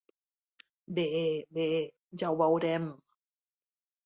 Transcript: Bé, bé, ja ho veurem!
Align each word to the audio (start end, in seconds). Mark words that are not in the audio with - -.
Bé, 0.99 1.05
bé, 1.59 1.67
ja 2.23 2.33
ho 2.33 2.39
veurem! 2.41 2.89